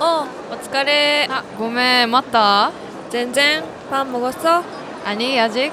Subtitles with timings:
[0.00, 1.26] 어, 어疲れ.
[1.30, 2.70] 아, 고메 맞다.
[3.10, 4.62] 젠젠, 밥 먹었어?
[5.04, 5.72] 아니, 아직.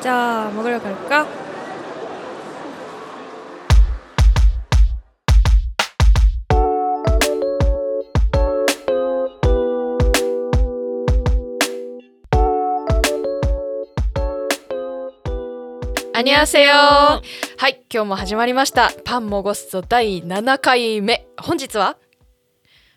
[0.00, 1.26] 자, 먹으러 갈까?
[16.14, 17.22] 안녕하세요.
[17.58, 18.90] はい、今日も始まりました。
[19.04, 21.26] パンもごっそ第7回目。
[21.40, 21.96] 本日は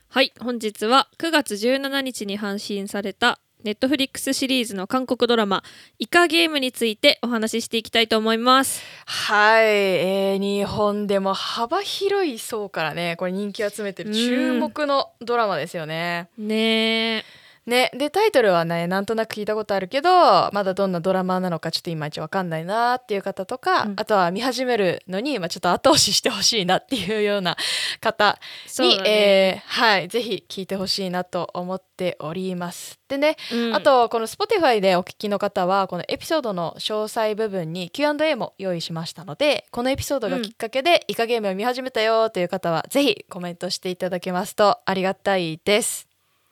[0.09, 5.65] はい、本日は9月17日に配信されたネットフリックスシリーズの韓国ドラマ
[5.99, 8.83] 「イカゲーム」についてお話ししていきたいと思います。
[9.05, 16.29] はい、えー日本でも幅広い層からね、これ人気を集めてる注目のドラマですよね。
[16.39, 17.25] ねえ
[17.67, 20.09] ね、でタイトルはねなんとなく聞いたことあるけど
[20.53, 23.95] まだどんなドラマなのかちょっといまいちわかんないなっていう方とか、うん。
[23.97, 27.57] あとは見始めるのに、まあ、ちょっと後押ししてほしいなっていうような
[28.01, 28.39] 方
[28.79, 33.01] に、ね、えーはい、ぜひ聞いてほしいなと思っております。
[33.09, 33.75] でね、うん。
[33.75, 46.07] あとこの Spotify でお聞きの方はこのエピソードの詳細部分に Q&A も用意しましたのでこのエピソードがきっかけでイカゲームを見始めたよという方はぜひコメントしていただけますとありがたいです。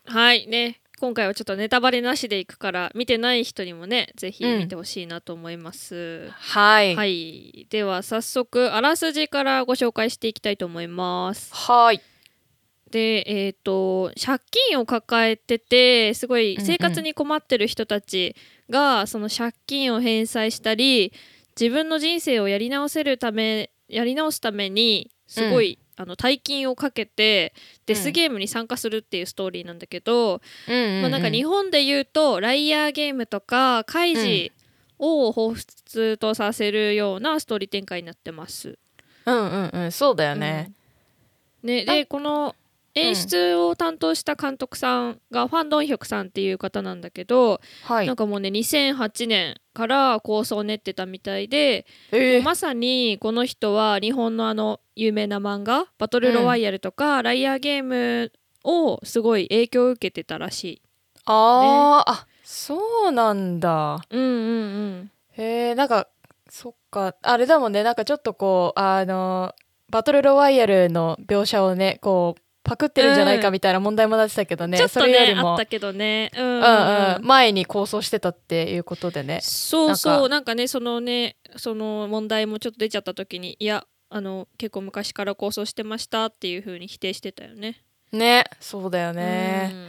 [0.06, 6.31] はいね今回はちょっとネタバレなしでいくから見てない人にもねぜひうん見てほしいなと思います。
[6.31, 11.53] はい、はい、では早速あらすじからご紹介していきたいと思います。
[11.55, 12.00] はい
[12.91, 18.37] でえっ、と借金を抱えててすごいうんうん生活に困ってる人たち
[18.70, 21.12] が、その借金を返済したり
[21.61, 27.55] 自分の人生をやり直せるためやり直すためにすごい、あの大金をかけて
[27.87, 31.03] デスゲームに参加するっていうストーリーなんだけど、うんうんうん。
[31.03, 34.53] まあ、なんか日本で言うとライアーゲームとかカイジ
[34.98, 38.78] を彷彿とさせるようなストーリー展開になってます。
[39.27, 39.92] うんうんうん。
[39.92, 40.72] そうだよね。
[41.62, 41.70] うん。
[41.70, 42.55] ね、でこの
[42.95, 48.06] 演出を担当した監督さんがファン・ドンヒョクさんっていう方なんだけど、はい。
[48.06, 52.43] なんかもうね2008年から構想を練ってたみたいで、えー。
[52.43, 60.83] まさにこの人は日本のあの有名な漫画「バトルロワイヤル」とか、ライアーゲームをすごい影響を受けてたらしい。
[61.27, 64.01] あー、あそうなんだ。
[64.11, 64.33] うんうんう
[65.03, 65.11] ん。
[65.33, 66.09] へえなんか
[66.49, 67.17] そっか。
[67.23, 67.83] あれだもんね。
[67.83, 69.55] なんかちょっとこうあの
[69.91, 75.42] バトルロワイヤルの描写をねこうパクってるんじゃないかみたいな問題もなってたけどね、そちょっとれよりも。
[75.42, 76.30] ねあったけどね。
[76.34, 76.44] うん。
[76.44, 77.14] うんうん。
[77.16, 79.41] うん、前に構想してたっていうことでね。
[79.42, 80.28] そうそう。
[80.30, 87.82] なんかねそのねその問題もちょっと出ちゃった時にいやあの結構昔から構想してましたっていう風に否定してたよね。
[88.12, 88.44] ね。
[88.60, 89.70] そうだよね。
[89.72, 89.88] うん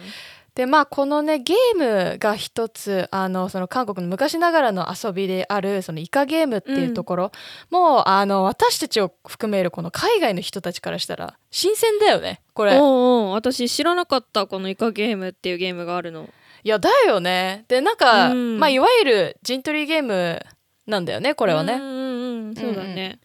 [0.56, 1.78] でまあこのねゲー
[2.14, 7.32] ムが一つあのその韓国の昔ながらの遊びであるそのイカゲームっていうところ、
[7.70, 12.78] もうあの私たちを含めるこの海外の人たちからしたら新鮮だよねこれ。
[12.78, 12.82] おう
[13.28, 16.30] おう私知らなかったこのイカゲームっていうゲームがあるの。
[16.64, 17.66] いやだよね。
[17.68, 20.42] でなんか、うんまあいわゆる陣取りゲーム
[20.88, 21.74] なんだよねここれはね。
[21.74, 23.20] うんうんうんそうだね。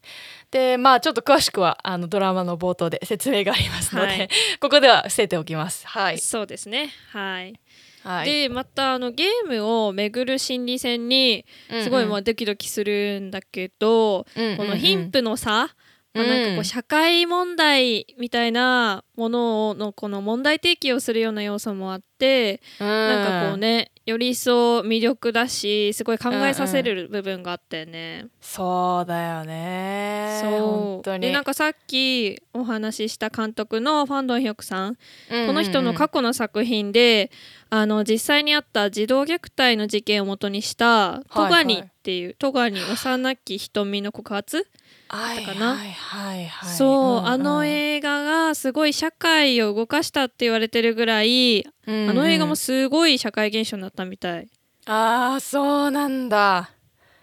[0.51, 4.29] でまあちょっと詳しくはあのドラマの冒頭で説明がありますので、はい
[4.61, 5.87] ここでは伏せておきます。
[5.87, 6.19] はい。
[6.19, 7.55] そうですねはい。
[8.03, 11.45] はい、でまたあのゲームを巡る心理戦に
[11.83, 15.75] すごいまあドキドキするんだけど、うんうんこの貧富の差、
[16.13, 28.27] まあ、なんかこううん社会問題みたいなもののこの問題提起をするような要素もあって、なんかこうねより一層魅力だしすごい考えさせる部分があったよね。
[28.41, 30.41] そうだよね。
[30.43, 31.21] そう本当に。
[31.29, 34.97] でなんかさっきお話しした監督のファン・ドンヒョクさん、
[35.31, 37.31] うんうんうんこの人の過去の作品で
[37.71, 44.67] あの実際にあった児童虐待の事件をもとにした「トガニ」っていう「トガニ幼き瞳の告発」
[45.09, 45.75] はいかな？
[45.75, 46.77] はいはいはい。
[46.77, 54.49] そう、んんあの映画がすごい社会を動かしたって言われてるぐらい、うんうんあの映画もすごい社会現象になったみたい。
[54.87, 56.71] ああそうなんだ。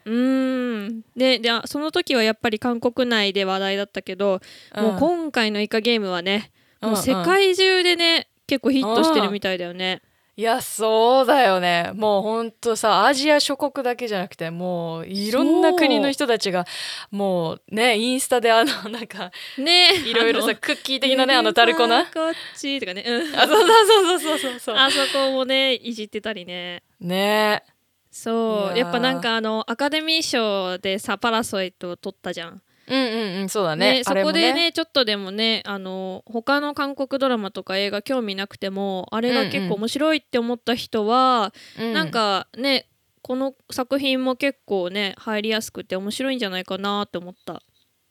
[0.05, 4.41] うーんでであその時はやっぱり韓国内で話題だったけど、
[4.75, 6.51] もう今回のイカゲームはね、
[6.81, 10.01] もう世うんうん界中でね結構ヒットしてるみたいだよね。
[10.39, 11.91] いやそうだよね。
[11.95, 16.65] もうほんとさアジア諸国だけじゃなくてもういろんな国の人たちが
[17.09, 22.05] もうねインスタであのなんかねいろいろさクッキー的なねあのタルコな。
[22.05, 24.75] こっちとかね、うん、あそうそうそうそうそうそう。
[24.75, 26.83] あそこもねいじってたりね。
[26.99, 27.63] ね。
[28.11, 28.77] そう。
[28.77, 32.61] やっぱなんかあのアカデミー賞でさ「パラソイト」を取ったじゃん。
[32.87, 33.95] うんうんうんそうだね。
[33.95, 42.87] ね、そこでねちょっとでもねあの他の韓国ドラマとか映画興味なくてもあれが結構面白いって思った人は、うなんかね
[43.21, 47.61] この作品も結構ね入りやすくて面白いんじゃないかなって思った。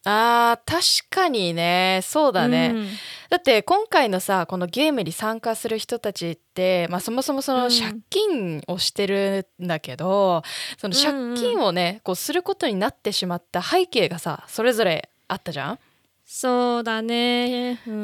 [0.08, 2.00] あー確かにね。
[2.05, 2.88] そうだね、うん。
[3.29, 7.70] だって今回のさこのゲームに参加する人たちって、まあ、そもそもそのうん。
[7.70, 10.43] 借金をしてるんだけど、
[10.79, 15.79] その借金をねこうすることになってしまった背景がさそれぞれあったじゃん？
[16.25, 17.81] そうだね。
[17.87, 18.03] ううん。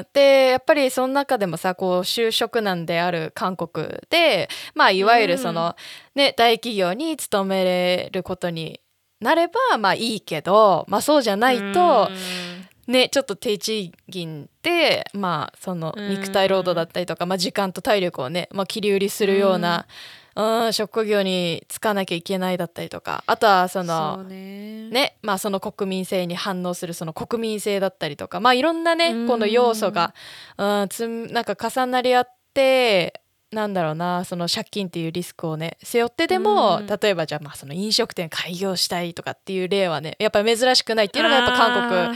[0.00, 5.74] ん、でやっぱりその中でもさこう就職難である韓国でまあいわゆるその、
[6.14, 8.80] ね大企業に勤めれることに
[9.20, 12.10] なればまあいいけど、まあ、そうじゃないと、
[12.86, 16.10] ねちょっと低賃金でまあそのうん。
[16.10, 19.86] 肉体労働だったりとか、まあ、時間と体力をね、まあ、切り売りするような、
[20.36, 24.88] うん、職業に就かなきゃいけないだったりとかあとはそのね。
[24.90, 29.26] ねまあ、その国民性に反応するその国民性だったりとかまあいろんなねうん。
[29.26, 30.14] この要素が、
[30.58, 33.20] うん、つんなんか重なり合って
[33.52, 36.86] なんだろうなその借金っていうリスクをね背負ってでも、うん。
[36.86, 42.00] 例えばじゃあまあその飲食店開業したいとかっていう例はねやっぱり珍しくないっていうのがやっぱ韓国。
[42.00, 42.08] あ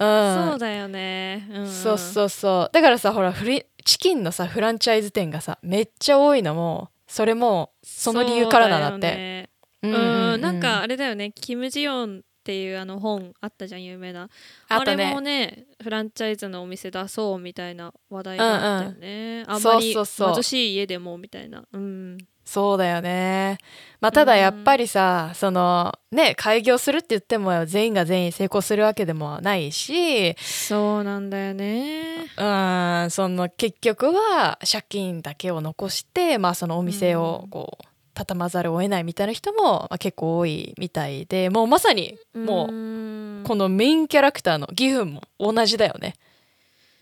[0.00, 0.48] うん。
[0.48, 1.48] ーそうだよね。
[1.50, 1.68] うん。
[1.68, 2.70] そうそうそう。
[2.72, 9.08] だからさほらフリチキンのさフランチャイズ店がさめっちゃ多いのもそれもその理由からなんだって。
[9.08, 9.48] そうね。
[9.82, 11.32] ううん、なんかあれだよね。
[11.32, 14.30] キム・ジヨンっていうあの本あったじゃん有名な。
[14.68, 21.62] あれあとねもねフランチャイズのお店出そうみたいな話題があったよね、あんそうまりそうそう貧しい家でもみたいな。
[21.70, 22.16] うん。
[22.46, 23.58] そうだよね。
[24.00, 30.34] まあただやっぱりさ、そのね開業するって言っても全員が全員成功するわけでもないし。
[30.38, 32.28] そうなんだよね。
[32.34, 33.10] うん。
[33.10, 37.87] その結局は借金だけを残してまあそのお店をこう
[38.18, 43.44] 畳まざるを得ないみたいな人も、まあ、結構多いみたいでもうまさにもううん。
[43.44, 46.14] このメインキャラクターのギフンも同じだよね。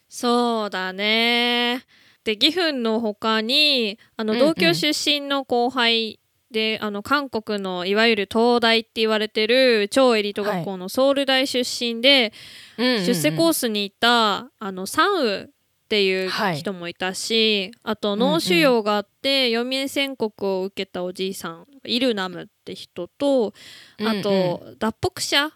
[0.09, 1.83] そうだね。
[2.25, 4.47] でギフンの他にあのうんうん。
[4.49, 6.21] 同郷出身の後輩
[6.51, 12.33] で、あの韓国のいわゆる東大って言われてる超エリート学校のソウル大出身で、
[12.77, 15.51] 出世コーススにいたあのサンウ
[15.87, 16.57] っていうはい。
[16.57, 23.55] 人もいたし、あとんうん脳腫瘍があって余命宣告を受けたおじいさんイルナムって人と
[24.01, 25.53] あと、脱北者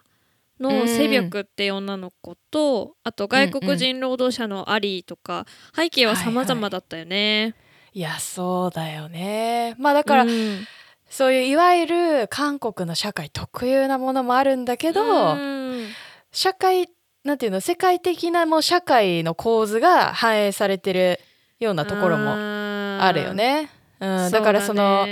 [0.61, 5.45] のセビョクって女の子と、あと外国人労働者のアリーとか、
[5.75, 7.55] 背景は様々だったよね。
[7.93, 9.75] いやそうだよね。
[9.77, 10.65] まあだから、うん。
[11.09, 15.87] そういういわゆる韓国の社会特有なものもあるんだけど、うん。
[16.31, 16.87] 社会
[17.23, 21.19] なんていうの世界的なもう社会の構図が反映されてる
[21.59, 23.69] ようなところもああるよね。
[23.99, 24.09] うん。
[24.09, 25.05] ーだからその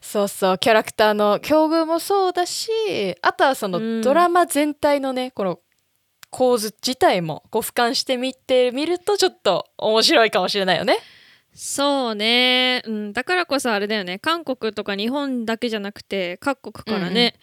[0.00, 2.70] そうそうキャラクターの境遇もそうだし
[3.20, 4.02] あとはそのうん。
[4.02, 5.60] ドラマ全体のねこの
[6.30, 10.98] 構図自体もこう俯瞰してみてみるとちょっと面白いかもしれないよね。
[11.54, 14.18] そうね、うん、だからこそあれだよね。
[14.18, 17.34] 韓国とか日本だけじゃなくて各国からね、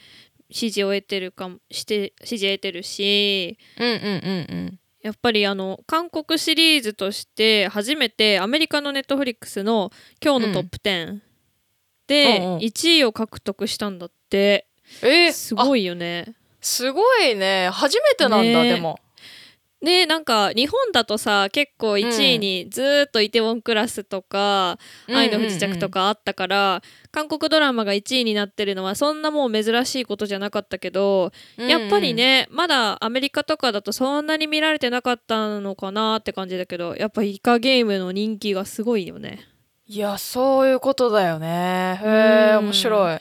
[0.53, 4.79] 支持を得てるかもして支持得てるしうんうんうんうん。
[5.01, 9.91] やっぱりあの韓国シリーズとして初めてアメリカのネットフリックスの
[10.23, 11.19] 「今日のトップ10」
[12.07, 14.67] でうんうん1位を獲得したんだって
[15.01, 16.35] えー、あすごいよね。
[16.61, 18.99] すごいね初めてなんだ、ねでも。
[19.83, 26.81] でなんか日本だとさ結構1位にずーっとイテウォンクラスとか、愛の不時着とかあったから、
[27.11, 31.69] 韓国ドラマが1位になってるのはそんなもう珍しいことじゃなかったけど、うんうん。
[31.69, 39.41] やっぱりねまだアメリカとかだとそんなに見られてなかったのかなって感じだけどやっぱイカゲームの人気がすごいよね。
[39.85, 41.99] いやそういうことだよね。
[42.01, 42.65] へえうん。
[42.67, 43.19] 面白い。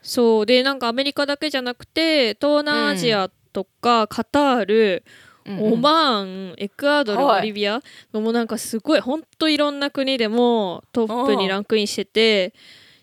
[0.00, 0.46] そう。
[0.46, 5.04] でなんかアメリカだけじゃなくて東南アジアとか、カタール
[5.46, 7.40] オマーンエクアドルはい。
[7.40, 7.80] ボリビア
[8.12, 12.54] もうなんかすごいほんといろんな国でもトップにランクインしてて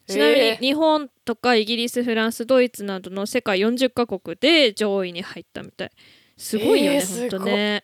[0.07, 0.15] うん。
[0.15, 0.57] ちなみにえー。
[0.57, 5.91] 日本とかイギリスフランスドイツなどの世界40カ国で上位に入ったみたい。
[6.37, 7.83] すごいよね、えーほんとね。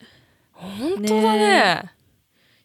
[0.52, 1.92] 本当だね。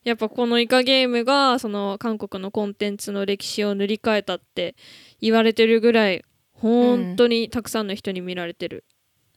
[0.05, 4.75] やっぱこのイカゲームがその韓国のコンテンツの歴史を塗り替えたって
[5.21, 8.85] 言われてるぐらい本当にたくさんの人に見られてる、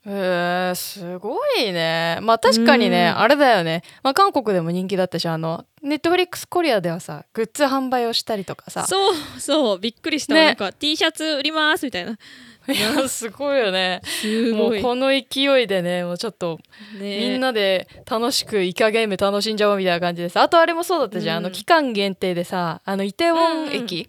[0.07, 2.19] へえすごいね。
[2.21, 3.21] まあ確かにね、うん。
[3.21, 8.85] あれだよね、まあ、韓国でも人気だったしあのネットフリックスコリアではさグッズ販売をしたりとかさ。
[8.85, 10.45] そうそうびっくりした、ね。
[10.45, 12.17] なんか T シャツ売りますみたいな。
[12.67, 14.01] いやすごいよね。
[14.03, 14.79] すごい。
[14.79, 16.59] もうこの勢いでねもうちょっと
[16.99, 17.19] ね。
[17.19, 21.45] みんなで楽しくイカゲーム楽しんじゃおうみたいな感じですあとあれもそうだったじゃん、うん。
[21.45, 24.07] あの期間限定でさあのイテウォン駅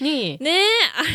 [0.00, 0.62] に、ねえ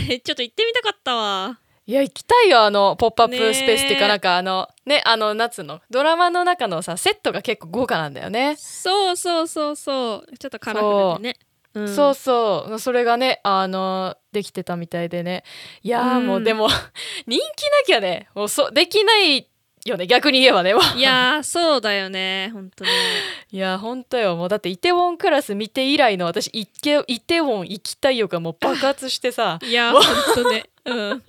[0.07, 5.81] あれちょっと行ってみたかったわいや行きたいよあのポップアッねプスペースっていうかなんかあのねあの夏の？
[5.89, 11.35] ドラマの中のさセットが結構豪華なんだよね、そうそうそうそうちょっとカラフルでね。
[11.73, 11.81] う。
[11.81, 11.88] ん。
[11.88, 12.79] そうそう。
[12.79, 15.43] それがねあのできてたみたいでね。
[15.81, 16.27] いやーうん。
[16.27, 16.67] もうでも
[17.25, 17.43] 人気な
[17.85, 19.47] きゃねもうそできない
[19.85, 20.05] よね。
[20.05, 22.51] 逆に言えばねいやーそうだよね。
[22.53, 22.91] 本当ね
[23.51, 24.35] いや本当よ。
[24.35, 29.57] もうだってイテウォンクラス見て以来の私イケイテウォン行きたい欲がもう爆発してさ。
[29.63, 30.03] いや本
[30.35, 31.09] 当ねうん。
[31.15, 31.21] も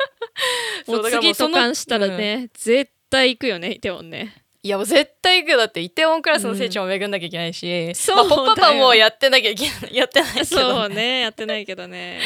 [0.87, 4.43] そううだからもうそのしたらね、絶対行くよねでもね。
[4.65, 5.59] いやもう絶対行くよ。
[5.59, 9.97] だってイテウォンクラスの聖地も巡んなきゃいけないし、そうまあ、ポッパパもやってなきゃいけない。
[9.97, 10.33] やってない。
[10.35, 12.21] けど、そうねやってないけどね。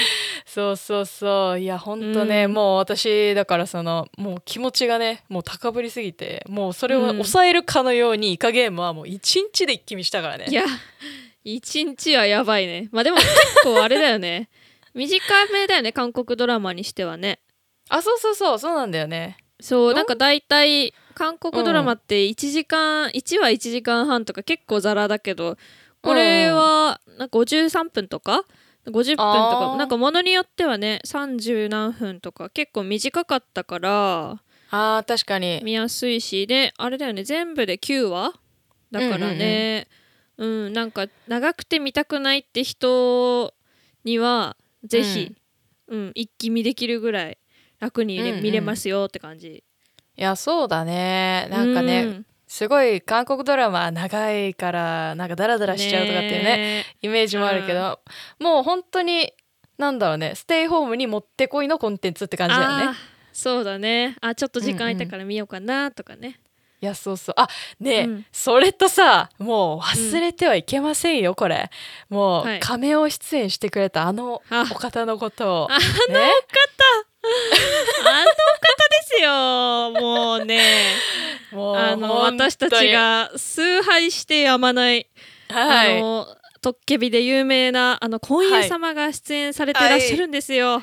[0.44, 1.58] そうそうそう。
[1.58, 2.52] いやほんとね、うん。
[2.52, 7.08] もう私だからそのもう気持ちがねもう高ぶりすぎてもうそれをうん。
[7.12, 10.44] 抑えるかのようにイカゲームはもう一日で一気見したからね。
[10.50, 10.64] いや
[11.42, 12.90] 一日はやばいね。
[12.92, 13.28] まあでも結
[13.64, 14.50] 構あれだよね
[14.96, 17.40] 短めだよね韓国ドラマにしてはね。
[17.88, 19.36] あそうそうそうそうなんだよね。
[19.60, 25.56] そうよなんか大体韓国ドラマって1時間、1話1時間半とか結構ザラだけど
[26.02, 28.44] これはなんか53分とか
[28.86, 35.60] ？50分とかなんかものによってはね30何分とか結構短かったからあー確かに。
[35.62, 36.46] 見やすいし。
[36.46, 38.32] であれだよね全部で9話？
[38.90, 39.88] だからね。
[40.38, 43.54] うん,、なんか長くて見たくないって人
[44.04, 45.34] にはぜひ、
[45.88, 46.12] うん。
[46.14, 47.38] 一気見できるぐらい
[47.78, 48.42] 楽に、ねうんうん。
[48.42, 49.64] 見れますよって感じ。
[50.18, 51.48] いやそうだね。
[51.50, 52.26] なんかね、うん。
[52.46, 58.00] すごい韓国ドラマ長いからなんかダラダラしちゃうとかっていうねイメージもあるけど、
[58.38, 59.32] もう本当に
[59.78, 62.96] なんだろうねステイホームにもってこいのコンテンツって感じだよね。
[63.32, 64.16] そうだね。
[64.20, 66.40] あちょっと時間空いたから見ようかなとかね、
[66.80, 67.34] いやそうそう。
[67.38, 67.48] あ
[67.80, 68.26] ねえ、うん。
[68.32, 71.70] それとさもう忘れてはいけませんよ、これ。
[72.08, 72.60] もう、はい。
[72.60, 75.68] カメオ出演してくれたあのあお方のことを。
[75.72, 75.84] あね。
[78.06, 80.00] あの方ですよ。
[80.00, 80.62] もうね。
[81.52, 85.08] もうあの私たちが崇拝してやまない、
[85.48, 85.98] はい。
[85.98, 86.26] あの
[86.66, 90.82] トッケビで有名なあの婚友様が出演されてらっしゃるんですよ、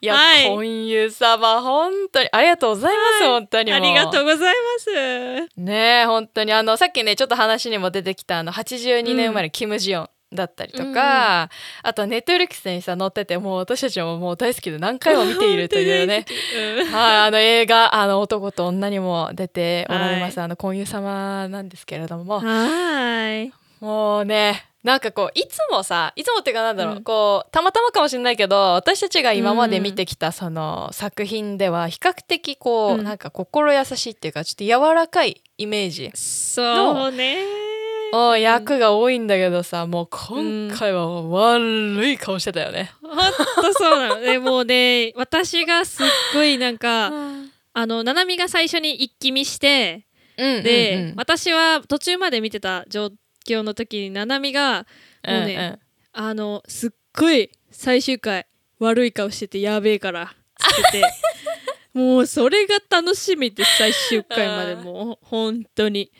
[0.00, 0.06] い。
[0.06, 0.46] や、はい。
[0.46, 5.60] 婚友様本当にありがとうございます、本当にもありがとうございます。
[5.60, 11.50] ねえ本当にあのさっきねちょっと話にも出てきたあの82年生まれ、キム・ジヨンだったりとか、
[11.82, 16.26] あとネットフリックスにさ載っててもう私たちももう大好きで何回も見ているというね。
[16.78, 16.84] う。
[16.84, 27.04] んはいあの映画あの男と女にも出ておられます、はあの婚友様なんですけれども、はーいもうねなんかこういつもさいつもっていうかなんだろう、うん。
[27.04, 33.04] こうたまたまかもしれないけど私たちが今まで見てきたその作品では比較的こう、うん。
[33.04, 37.44] なんか心優しいっていうかちょっと柔らかいイメージそうね。
[38.12, 42.92] の役が多いんだけどさもう今回は悪い顔してたよね。
[43.02, 44.16] ほんとそうなの。
[44.20, 47.10] ね もうね私がすっごいなんか
[47.72, 51.14] あのななみが最初に一気見してうんで、うんうん。
[51.16, 53.10] 私は途中まで見てた状
[53.46, 54.86] 況の時にななみが
[55.26, 55.60] もうね、うん。
[55.60, 55.78] うん
[56.16, 58.46] あのすっごい最終回
[58.78, 61.04] 悪い顔しててやべえからつってて。
[61.92, 66.10] もうそれが楽しみで最終回までもう本当に、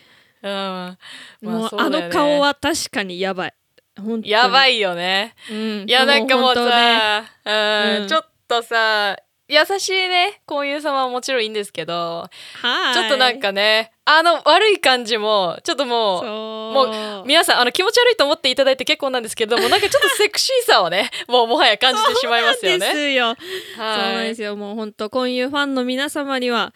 [0.40, 0.50] うん。
[0.50, 0.97] ま
[1.43, 3.54] もうあの顔は確かにやばい。
[3.97, 4.31] 本当に。
[4.31, 5.35] やばいよね。
[5.50, 8.02] うん、いやなんかもうさ、うん。
[8.02, 8.09] うん。
[8.09, 9.16] ちょっとさ
[9.47, 12.29] 優しいね婚友様はもちろんいいんですけど
[12.63, 12.95] はい。
[12.95, 17.21] ちょっとなんかねあの悪い感じもちょっともうそう。
[17.21, 22.93] も皆さんあの気持ち悪いと思っていただいて結構なんですけどもなんかちょっと セクシーさをねもうもはや感じてしまいますよでね。
[22.93, 23.37] すよ、はい。
[23.77, 24.57] そうなんですよ。
[24.57, 26.73] もう本当婚友ファンの皆様には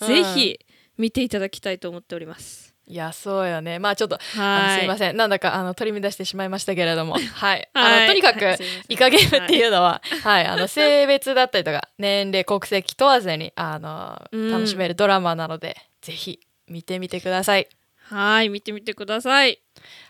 [0.00, 0.08] うん。
[0.08, 0.58] ぜひ
[0.98, 2.61] 見ていただきたいと思っております。
[2.86, 3.78] いやそうよね。
[3.78, 4.80] まあちょっとあのはい。
[4.80, 5.16] すいません。
[5.16, 7.14] なんだかあの取り乱してしまいましたけれども。
[7.34, 7.68] はい。
[7.72, 8.00] あはい。
[8.02, 8.58] のとにかく、
[8.88, 14.50] イカゲームっていうのは、はい、あの性別だったりとか年齢国籍問わずにあの、うん。
[14.50, 17.68] 楽しめるドラマなのでぜひ見てみてください。
[18.08, 18.48] はい。
[18.48, 19.60] 見てみてください。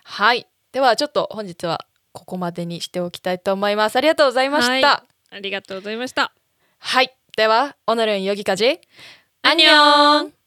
[0.03, 0.47] はい。
[0.71, 3.95] ではちょっと本日はここまでにしておきたいと思います。
[3.97, 4.87] ありがとうございました。
[4.87, 6.33] はありがとうございました。
[6.79, 8.79] はい、ではオノルンヨギカジ。
[9.43, 10.42] アンニョン